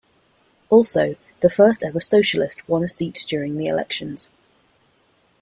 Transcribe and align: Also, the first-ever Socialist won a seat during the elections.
Also, 0.71 1.15
the 1.41 1.49
first-ever 1.51 1.99
Socialist 1.99 2.67
won 2.67 2.83
a 2.83 2.89
seat 2.89 3.23
during 3.27 3.57
the 3.57 3.67
elections. 3.67 4.31